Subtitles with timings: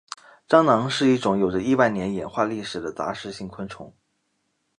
[0.49, 3.93] 蟑螂是一种有着亿万年演化历史的杂食性昆虫。